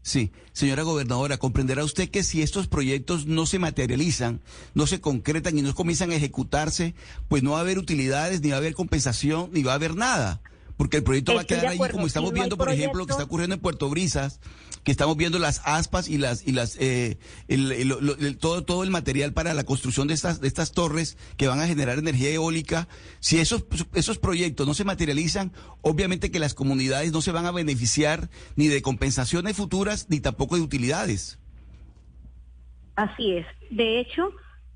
[0.02, 4.40] Sí, señora gobernadora, comprenderá usted que si estos proyectos no se materializan,
[4.74, 6.94] no se concretan y no comienzan a ejecutarse,
[7.28, 9.96] pues no va a haber utilidades, ni va a haber compensación, ni va a haber
[9.96, 10.40] nada.
[10.76, 11.94] Porque el proyecto va a quedar allí acuerdo.
[11.94, 14.40] como estamos Si no hay viendo, por ejemplo, lo que está ocurriendo en Puerto Brisas,
[14.84, 18.62] que estamos viendo las aspas y las y las eh, el- el- lo- el- todo
[18.62, 21.98] todo el material para la construcción de estas de estas torres que van a generar
[21.98, 22.88] energía eólica.
[23.20, 27.52] Si esos esos proyectos no se materializan, obviamente que las comunidades no se van a
[27.52, 31.38] beneficiar ni de compensaciones futuras ni tampoco de utilidades.
[32.96, 33.46] Así es.
[33.70, 34.30] De hecho,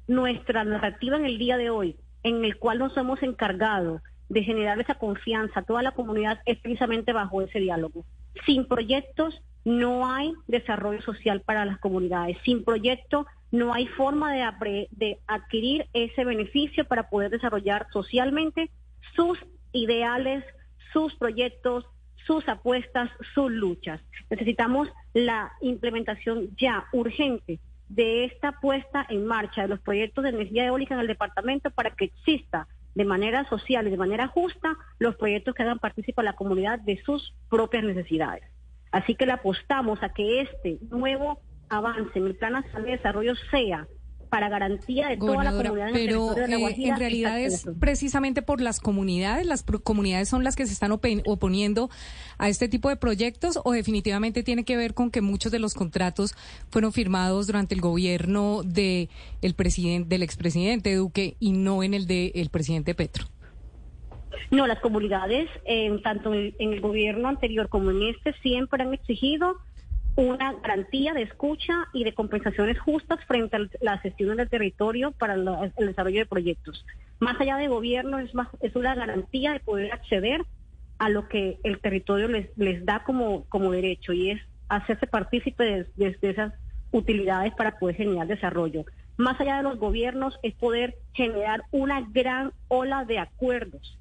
[0.09, 4.81] nuestra narrativa en el día de hoy, en el cual nos hemos encargado de generar
[4.81, 8.05] esa confianza a toda la comunidad, es precisamente bajo ese diálogo.
[8.47, 12.39] Sin proyectos no hay desarrollo social para las comunidades.
[12.45, 18.71] Sin proyecto no hay forma de, de adquirir ese beneficio para poder desarrollar socialmente
[19.17, 19.37] sus
[19.73, 20.45] ideales,
[20.93, 21.85] sus proyectos,
[22.25, 24.01] sus apuestas, sus luchas.
[24.31, 30.67] Necesitamos la implementación ya urgente de esta puesta en marcha de los proyectos de energía
[30.67, 35.17] eólica en el departamento para que exista de manera social y de manera justa los
[35.17, 38.45] proyectos que hagan partícipe a la comunidad de sus propias necesidades.
[38.93, 43.35] Así que le apostamos a que este nuevo avance en el Plan Nacional de Desarrollo
[43.51, 43.87] sea
[44.31, 47.41] para garantía de toda la comunidad en el pero territorio de la eh, en realidad
[47.41, 51.91] es precisamente por las comunidades, las pro- comunidades son las que se están oponiendo
[52.39, 55.75] a este tipo de proyectos o definitivamente tiene que ver con que muchos de los
[55.75, 56.35] contratos
[56.71, 59.09] fueron firmados durante el gobierno de
[59.43, 63.27] el presidente del expresidente Duque y no en el del presidente Petro.
[64.53, 69.57] No, las comunidades, eh, tanto en el gobierno anterior como en este, siempre han exigido
[70.17, 75.35] una garantía de escucha y de compensaciones justas frente a las gestiones del territorio para
[75.35, 76.85] el desarrollo de proyectos.
[77.21, 80.43] Más allá de gobierno, es, más, es una garantía de poder acceder
[80.99, 85.87] a lo que el territorio les, les da como, como derecho y es hacerse partícipe
[85.97, 86.53] de esas
[86.93, 88.85] utilidades para poder generar desarrollo.
[89.17, 93.99] Más allá de los gobiernos es poder generar una gran ola de acuerdos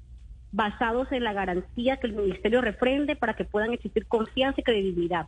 [0.52, 5.26] basados en la garantía que el ministerio refrende para que puedan existir confianza y credibilidad.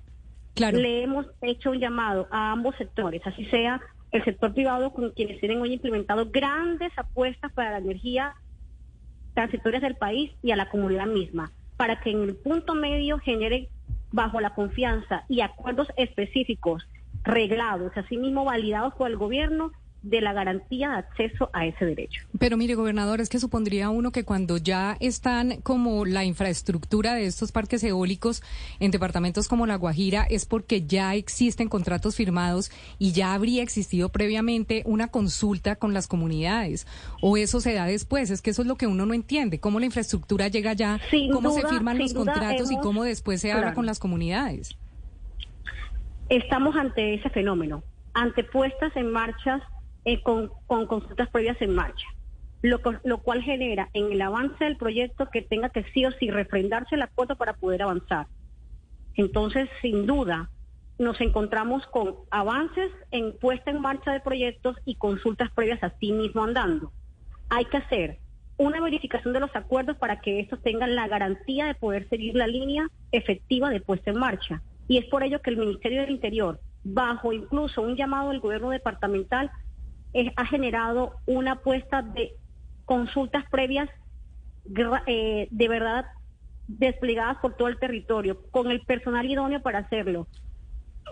[0.57, 5.41] Le hemos hecho un llamado a ambos sectores, así sea el sector privado con quienes
[5.41, 8.35] tienen hoy implementado grandes apuestas para la energía
[9.35, 13.71] transitorias del país y a la comunidad misma, para que en el punto medio genere
[14.11, 16.87] bajo la confianza y acuerdos específicos,
[17.25, 22.25] reglados, asimismo validados por el gobierno, de la garantía de acceso a ese derecho.
[22.39, 27.27] Pero mire, gobernador, es que supondría uno que cuando ya están como la infraestructura de
[27.27, 28.43] estos parques eólicos
[28.81, 34.09] en departamentos como La Guajira es porque ya existen contratos firmados y ya habría existido
[34.09, 36.87] previamente una consulta con las comunidades.
[37.21, 39.79] O eso se da después, es que eso es lo que uno no entiende, cómo
[39.79, 41.01] la infraestructura llega ya,
[41.33, 44.77] cómo se firman los contratos y cómo después se habla con las comunidades.
[46.29, 47.83] Estamos ante ese fenómeno,
[48.15, 49.63] ante puestas en marcha
[50.05, 52.07] eh, con, consultas previas en marcha,
[52.63, 56.31] lo, lo, cual genera en el avance del proyecto que tenga que sí o sí
[56.31, 58.27] refrendarse el acuerdo para poder avanzar.
[59.15, 60.51] Entonces, sin duda,
[60.99, 66.13] nos encontramos con avances en puesta en marcha de proyectos y consultas previas a sí
[66.13, 66.93] mismo andando.
[67.51, 68.19] Hay que hacer
[68.57, 72.47] una verificación de los acuerdos para que estos tengan la garantía de poder seguir la
[72.47, 74.63] línea efectiva de puesta en marcha.
[74.89, 78.71] Y es por ello que el Ministerio del Interior, bajo incluso un llamado del gobierno
[78.71, 79.51] departamental,
[80.37, 82.33] ha generado una apuesta de
[82.85, 83.89] consultas previas
[85.07, 86.07] eh, de verdad
[86.69, 90.27] desplegadas por todo el territorio, con el personal idóneo para hacerlo,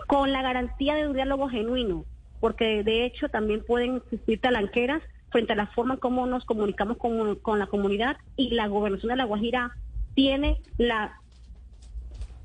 [0.07, 2.05] con la garantía de un diálogo genuino,
[2.39, 7.35] porque de hecho también pueden existir talanqueras frente a la forma como nos comunicamos con,
[7.35, 9.71] con la comunidad y la gobernación de La Guajira
[10.13, 11.17] tiene la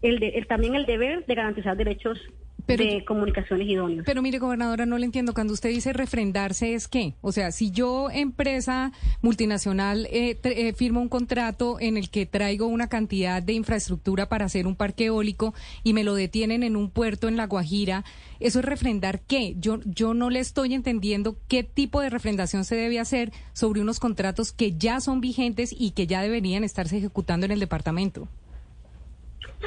[0.02, 2.20] el, el también el deber de garantizar derechos
[2.66, 4.04] de comunicaciones idóneas.
[4.04, 5.34] Pero mire, gobernadora, no le entiendo.
[5.34, 7.14] Cuando usted dice refrendarse, ¿es qué?
[7.20, 12.66] O sea, si yo, empresa multinacional, eh, eh, firmo un contrato en el que traigo
[12.66, 16.90] una cantidad de infraestructura para hacer un parque eólico y me lo detienen en un
[16.90, 18.04] puerto en La Guajira,
[18.40, 19.54] ¿eso es refrendar qué?
[19.58, 24.00] Yo, yo no le estoy entendiendo qué tipo de refrendación se debe hacer sobre unos
[24.00, 28.28] contratos que ya son vigentes y que ya deberían estarse ejecutando en el departamento.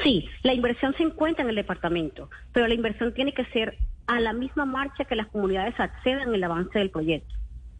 [0.02, 3.76] Sí, la inversión se encuentra en el departamento, pero la inversión tiene que ser
[4.06, 7.34] a la misma marcha que las comunidades accedan al avance del proyecto.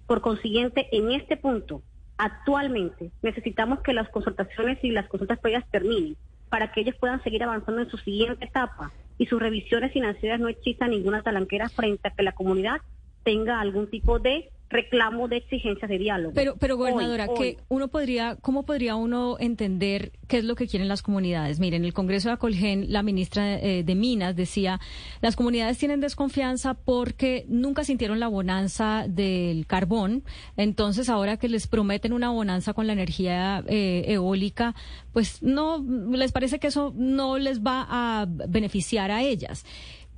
[0.07, 1.83] Por consiguiente, en este punto,
[2.19, 6.17] actualmente necesitamos que las consultaciones y las consultas previas terminen
[6.49, 10.49] para que ellos puedan seguir avanzando en su siguiente etapa y sus revisiones financieras no
[10.49, 12.81] existan ninguna talanquera frente a que la comunidad
[13.23, 16.33] tenga algún tipo de reclamo de exigencias de diálogo.
[16.35, 17.27] Pero, pero gobernadora,
[17.69, 21.59] uno podría, ¿cómo podría uno entender qué es lo que quieren las comunidades?
[21.59, 24.81] Miren, en el Congreso de Acolgen, la ministra eh, de Minas decía,
[25.21, 30.23] las comunidades tienen desconfianza porque nunca sintieron la bonanza del carbón,
[30.57, 34.77] entonces ahora que les prometen una bonanza con la energía eh, eólica,
[35.13, 39.65] pues no, les parece que eso no les va a beneficiar a ellas.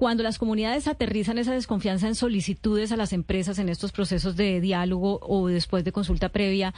[0.03, 4.61] Cuando las comunidades aterrizan esa desconfianza en solicitudes a las empresas en estos procesos de
[4.61, 6.75] diálogo o después de consulta previa,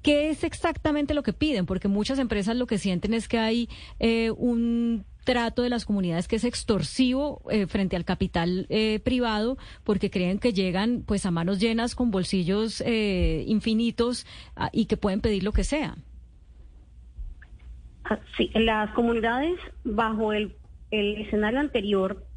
[0.00, 1.66] ¿qué es exactamente lo que piden?
[1.66, 3.68] Porque muchas empresas lo que sienten es que hay
[4.00, 9.58] eh, un trato de las comunidades que es extorsivo eh, frente al capital eh, privado
[9.84, 15.20] porque creen que llegan pues a manos llenas con bolsillos infinitos ah, y que pueden
[15.20, 15.96] pedir lo que sea.
[18.04, 20.56] Ah, sí, las comunidades bajo el,
[20.90, 22.31] el escenario anterior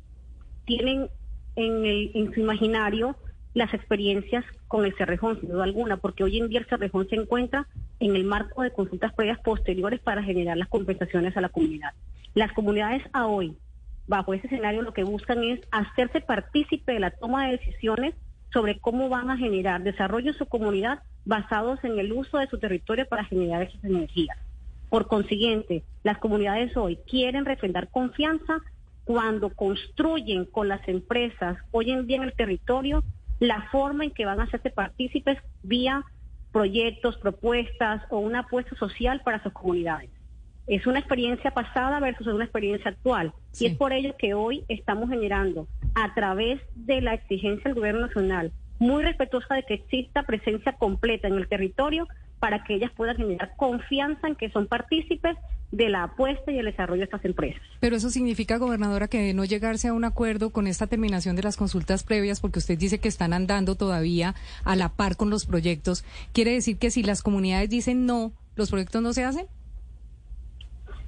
[0.65, 1.09] tienen
[1.55, 3.15] en, el, en su imaginario
[3.53, 7.15] las experiencias con el Cerrejón, sin duda alguna, porque hoy en día el Cerrejón se
[7.15, 7.67] encuentra
[7.99, 11.93] en el marco de consultas previas posteriores para generar las compensaciones a la comunidad.
[12.33, 13.55] Las comunidades a hoy,
[14.07, 18.13] bajo ese escenario, lo que buscan es hacerse partícipe de la toma de decisiones
[18.51, 22.59] sobre cómo van a generar desarrollo en su comunidad basados en el uso de su
[22.59, 24.37] territorio para generar esas energías.
[24.89, 28.61] Por consiguiente, las comunidades hoy quieren refrendar confianza
[29.05, 33.03] cuando construyen con las empresas hoy en día en el territorio
[33.39, 36.03] la forma en que van a hacerse partícipes vía
[36.51, 40.09] proyectos, propuestas o una apuesta social para sus comunidades.
[40.67, 43.33] Es una experiencia pasada versus una experiencia actual.
[43.59, 48.07] Y es por ello que hoy estamos generando, a través de la exigencia del Gobierno
[48.07, 52.07] Nacional, muy respetuosa de que exista presencia completa en el territorio
[52.39, 55.37] para que ellas puedan generar confianza en que son partícipes
[55.75, 57.61] de la apuesta y el desarrollo de estas empresas.
[57.81, 61.43] Pero eso significa, gobernadora, que de no llegarse a un acuerdo con esta terminación de
[61.43, 65.45] las consultas previas, porque usted dice que están andando todavía a la par con los
[65.45, 69.47] proyectos, ¿quiere decir que si las comunidades dicen no, los proyectos no se hacen?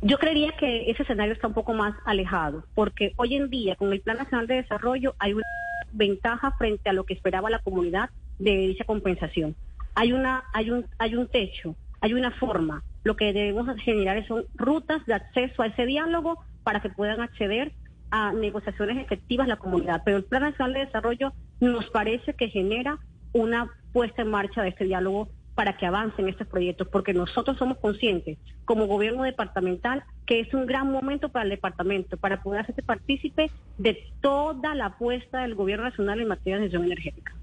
[0.02, 3.94] Yo creería que ese escenario está un poco más alejado, porque hoy en día con
[3.94, 5.46] el Plan Nacional de Desarrollo hay una
[5.94, 9.56] ventaja frente a lo que esperaba la comunidad de dicha compensación.
[9.96, 12.84] Hay una, hay un, hay un techo, hay una forma.
[13.08, 17.72] Lo que debemos generar son rutas de acceso a ese diálogo para que puedan acceder
[18.12, 20.02] a negociaciones efectivas la comunidad.
[20.04, 21.32] Pero el Plan Nacional de Desarrollo
[21.62, 23.00] nos parece que genera
[23.32, 27.78] una puesta en marcha de este diálogo para que avancen estos proyectos, porque nosotros somos
[27.78, 32.84] conscientes, como gobierno departamental, que es un gran momento para el departamento, para poder hacerse
[32.84, 37.37] partícipe de toda la apuesta del gobierno nacional en materia de transición energética.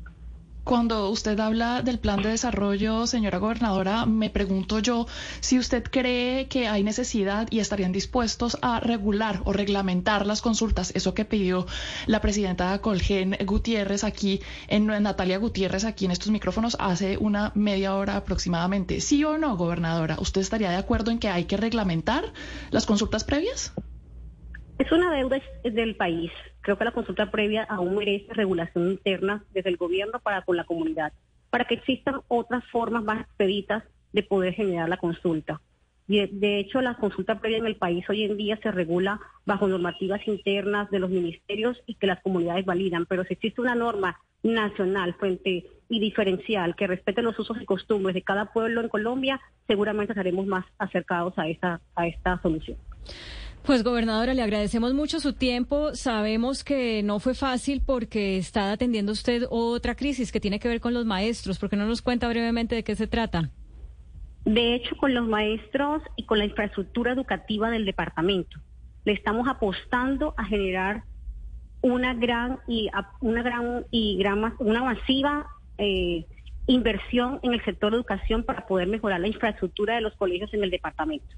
[0.65, 5.07] Cuando usted habla del plan de desarrollo, señora gobernadora, me pregunto yo
[5.41, 10.91] si usted cree que hay necesidad y estarían dispuestos a regular o reglamentar las consultas,
[10.95, 11.67] eso que pidió
[12.07, 17.95] la presidenta Colgen Gutiérrez aquí, en Natalia Gutiérrez aquí en estos micrófonos hace una media
[17.95, 19.03] hora aproximadamente.
[19.03, 20.17] ¿Sí o no, gobernadora?
[20.19, 22.33] ¿Usted estaría de acuerdo en que hay que reglamentar
[22.71, 23.75] las consultas previas?
[24.77, 26.33] Es una deuda del país.
[26.61, 30.65] Creo que la consulta previa aún merece regulación interna desde el gobierno para con la
[30.65, 31.13] comunidad,
[31.51, 35.61] para que existan otras formas más expeditas de poder generar la consulta.
[36.09, 39.69] Y de hecho, la consulta previa en el país hoy en día se regula bajo
[39.69, 44.21] normativas internas de los ministerios y que las comunidades validan, pero si existe una norma
[44.43, 49.41] nacional frente y diferencial que respete los usos y costumbres de cada pueblo en Colombia,
[49.69, 52.77] seguramente estaremos más acercados a esta, a esta solución.
[53.65, 55.95] Pues gobernadora, le agradecemos mucho su tiempo.
[55.95, 60.83] Sabemos que no fue fácil porque está atendiendo usted otra crisis que tiene que ver
[60.83, 61.59] con los maestros.
[61.59, 63.49] ¿Por qué no nos cuenta brevemente de qué se trata?
[64.45, 68.61] De hecho, con los maestros y con la infraestructura educativa del departamento,
[69.07, 71.05] le estamos apostando a generar
[71.81, 72.91] una gran y
[73.21, 75.47] una gran y gran una masiva
[75.79, 76.27] eh,
[76.67, 80.65] inversión en el sector de educación para poder mejorar la infraestructura de los colegios en
[80.65, 81.35] el departamento.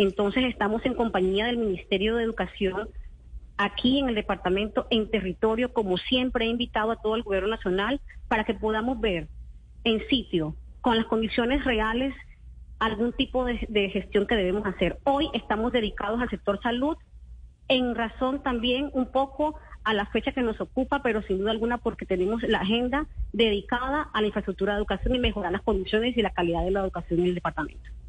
[0.00, 2.88] Entonces estamos en compañía del Ministerio de Educación
[3.58, 8.00] aquí en el departamento, en territorio, como siempre he invitado a todo el gobierno nacional
[8.26, 9.28] para que podamos ver
[9.84, 12.14] en sitio, con las condiciones reales,
[12.78, 14.98] algún tipo de, gestión que debemos hacer.
[15.04, 16.96] Hoy estamos dedicados al sector salud,
[17.68, 21.76] en razón también un poco a la fecha que nos ocupa, pero sin duda alguna
[21.76, 26.22] porque tenemos la agenda dedicada a la infraestructura de educación y mejorar las condiciones y
[26.22, 27.99] la calidad de la educación en el departamento.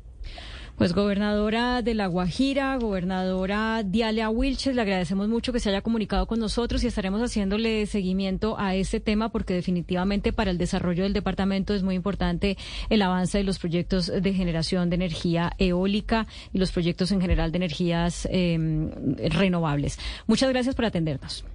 [0.82, 6.26] Pues gobernadora de La Guajira, gobernadora Dialia Wilches, le agradecemos mucho que se haya comunicado
[6.26, 11.14] con nosotros y estaremos haciéndole seguimiento a este tema porque definitivamente para el desarrollo del
[11.14, 12.58] departamento es muy importante
[12.90, 17.52] el avance de los proyectos de generación de energía eólica y los proyectos en general
[17.52, 18.90] de energías em,
[19.30, 20.00] renovables.
[20.26, 21.46] Muchas gracias por atendernos.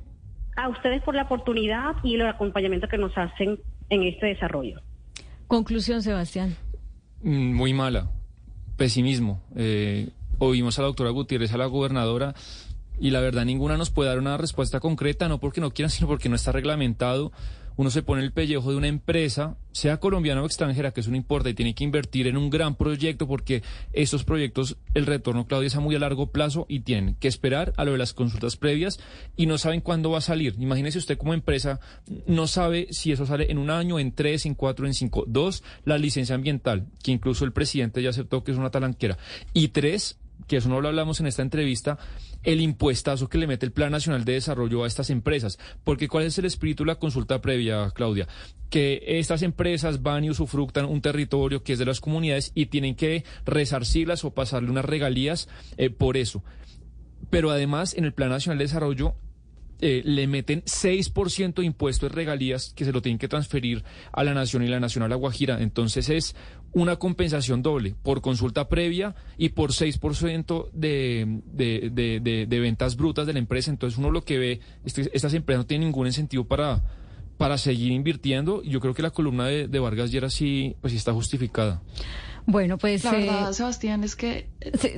[0.55, 3.59] A ustedes por la oportunidad y el acompañamiento que nos hacen
[3.91, 4.83] en este desarrollo.
[5.49, 6.55] Conclusión, Sebastián.
[7.25, 8.09] Mm, muy mala
[8.77, 9.41] pesimismo.
[9.57, 12.35] Eh, oímos a la doctora Gutiérrez, a la gobernadora,
[13.01, 16.07] y la verdad ninguna nos puede dar una respuesta concreta, no porque no quieran, sino
[16.07, 17.33] porque no está reglamentado.
[17.77, 21.17] Uno se pone el pellejo de una empresa, sea colombiana o extranjera, que eso no
[21.17, 23.63] importa, y tiene que invertir en un gran proyecto porque
[23.93, 27.75] esos proyectos, el retorno, Claudia, es a muy a largo plazo y tienen que esperar
[27.77, 28.99] a lo de las consultas previas
[29.37, 30.55] y no saben cuándo va a salir.
[30.59, 31.81] Imagínese usted como empresa,
[32.27, 35.25] no sabe si eso sale en un año, en tres, en cuatro, en cinco.
[35.27, 39.19] Dos, la licencia ambiental, que incluso el presidente ya aceptó que es una talanquera.
[39.53, 41.99] Y tres, que eso no lo hablamos en esta entrevista,
[42.43, 45.59] el impuestazo que le mete el Plan Nacional de Desarrollo a estas empresas.
[45.85, 48.29] Porque ¿cuál es el espíritu de la consulta previa, Claudia?
[48.71, 52.95] Que estas empresas van y usufructan un territorio que es de las comunidades y tienen
[52.95, 56.45] que resarcirlas o pasarle unas regalías eh, por eso.
[57.31, 59.15] Pero además, en el Plan Nacional de Desarrollo
[59.79, 64.25] eh, le meten 6% de impuestos de regalías que se lo tienen que transferir a
[64.25, 65.61] la nación y la nación a la Guajira.
[65.61, 66.35] Entonces es
[66.77, 73.27] una compensación doble por consulta previa y por 6% de, de, de, de, ventas brutas
[73.27, 73.71] de la empresa.
[73.71, 76.83] Entonces uno lo que ve es que estas empresas no tienen ningún incentivo para,
[77.39, 78.63] para seguir invirtiendo.
[78.63, 81.81] Yo creo que la columna de, Vargas Lleras sí, pues sí está justificada.
[82.49, 83.03] Bueno, pues...
[83.03, 84.47] La verdad, eh, Sebastián, es que...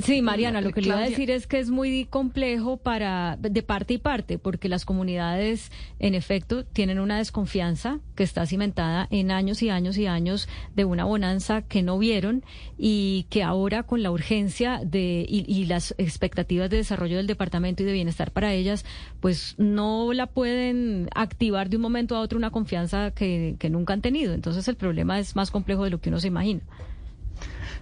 [0.03, 3.63] Sí, Mariana, lo que le iba a decir es que es muy complejo para de
[3.63, 9.31] parte y parte, porque las comunidades, en efecto, tienen una desconfianza que está cimentada en
[9.31, 10.47] años y años y años
[10.77, 12.45] de una bonanza que no vieron
[12.77, 17.87] y que ahora con la urgencia de y, las expectativas de desarrollo del departamento y
[17.87, 18.85] de bienestar para ellas,
[19.21, 23.95] pues no la pueden activar de un momento a otro una confianza que, que nunca
[23.95, 24.35] han tenido.
[24.35, 26.61] Entonces el problema es más complejo de lo que uno se imagina.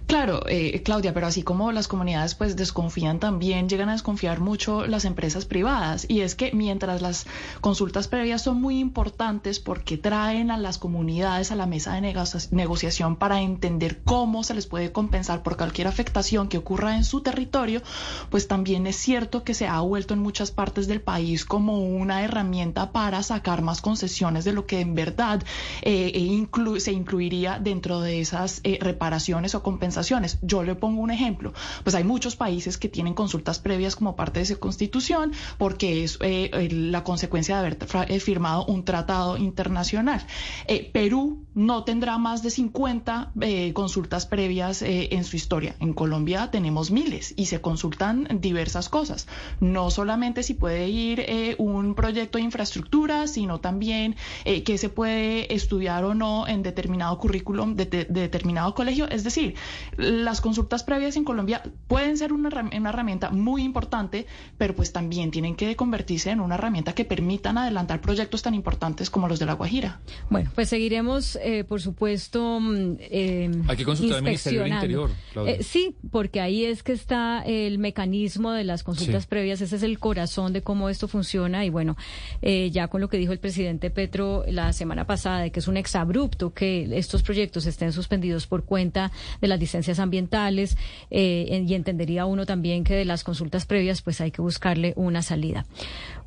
[0.07, 4.87] Claro, eh, Claudia, pero así como las comunidades pues desconfían también, llegan a desconfiar mucho
[4.87, 6.05] las empresas privadas.
[6.07, 7.25] Y es que mientras las
[7.59, 12.15] consultas previas son muy importantes porque traen a las comunidades a la mesa de
[12.51, 17.19] negociación para entender cómo se les puede compensar por cualquier afectación que ocurra en su
[17.19, 17.81] territorio,
[18.29, 22.23] pues también es cierto que se ha vuelto en muchas partes del país como una
[22.23, 25.43] herramienta para sacar más concesiones de lo que en verdad
[25.81, 29.96] eh, e se incluiría dentro de esas eh, reparaciones o compensaciones
[30.41, 31.53] yo le pongo un ejemplo.
[31.83, 36.17] Pues hay muchos países que tienen consultas previas como parte de su constitución porque es
[36.21, 37.77] eh, la consecuencia de haber
[38.09, 40.25] eh, firmado un tratado internacional.
[40.67, 43.33] Eh, Perú no tendrá más de 50
[43.73, 45.75] consultas previas en su historia.
[45.79, 49.27] En Colombia tenemos miles y se consultan diversas cosas.
[49.59, 56.03] No solamente si puede ir un proyecto de infraestructura, sino también qué se puede estudiar
[56.03, 59.09] o no en determinado currículum de, de determinado colegio.
[59.09, 59.55] Es decir,
[59.95, 64.25] las consultas previas en Colombia pueden ser una, herramienta muy importante,
[64.57, 69.09] pero pues también tienen que convertirse en una herramienta que permitan adelantar proyectos tan importantes
[69.09, 69.99] como los de La Guajira.
[70.29, 72.59] Bueno, pues seguiremos, eh, por supuesto.
[72.99, 75.11] Eh, Hay que consultar al Ministerio del Interior.
[75.45, 79.83] Eh, sí, porque ahí es que está el mecanismo de las consultas previas, ese es
[79.83, 81.65] el corazón de cómo esto funciona.
[81.65, 81.95] Y bueno,
[82.41, 85.67] eh, ya con lo que dijo el presidente Petro la semana pasada, de que es
[85.67, 89.11] un exabrupto que estos proyectos estén suspendidos por cuenta
[89.41, 89.59] de las
[89.99, 90.77] ambientales
[91.09, 95.21] eh, y entendería uno también que de las consultas previas pues hay que buscarle una
[95.21, 95.65] salida.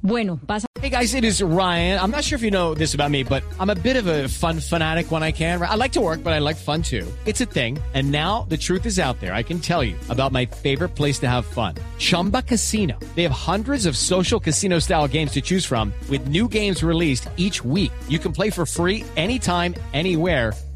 [0.03, 0.67] Bueno, pasa.
[0.81, 1.99] Hey guys, it is Ryan.
[2.01, 4.29] I'm not sure if you know this about me, but I'm a bit of a
[4.29, 5.61] fun fanatic when I can.
[5.61, 7.07] I like to work, but I like fun too.
[7.27, 7.79] It's a thing.
[7.93, 9.35] And now the truth is out there.
[9.35, 11.75] I can tell you about my favorite place to have fun.
[11.99, 12.99] Chumba Casino.
[13.15, 17.29] They have hundreds of social casino style games to choose from with new games released
[17.37, 17.93] each week.
[18.09, 20.55] You can play for free anytime, anywhere